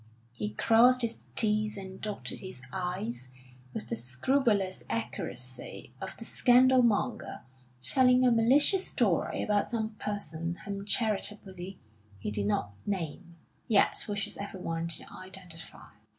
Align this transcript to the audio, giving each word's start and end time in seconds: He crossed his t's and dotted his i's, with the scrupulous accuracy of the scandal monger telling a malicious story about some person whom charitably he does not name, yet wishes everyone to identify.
He 0.33 0.55
crossed 0.55 1.03
his 1.03 1.17
t's 1.35 1.77
and 1.77 2.01
dotted 2.01 2.39
his 2.39 2.63
i's, 2.73 3.27
with 3.71 3.89
the 3.89 3.95
scrupulous 3.95 4.83
accuracy 4.89 5.93
of 6.01 6.17
the 6.17 6.25
scandal 6.25 6.81
monger 6.81 7.43
telling 7.83 8.25
a 8.25 8.31
malicious 8.31 8.87
story 8.87 9.43
about 9.43 9.69
some 9.69 9.91
person 9.99 10.55
whom 10.65 10.85
charitably 10.85 11.77
he 12.17 12.31
does 12.31 12.47
not 12.47 12.73
name, 12.87 13.35
yet 13.67 14.03
wishes 14.09 14.37
everyone 14.37 14.87
to 14.87 15.05
identify. 15.15 15.91